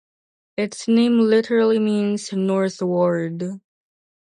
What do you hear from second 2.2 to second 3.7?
"North Ward".